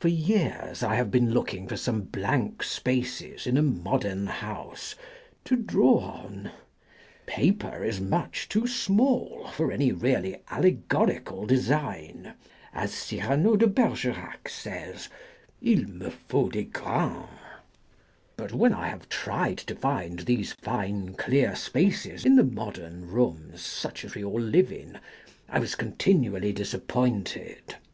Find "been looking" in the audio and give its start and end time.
1.10-1.68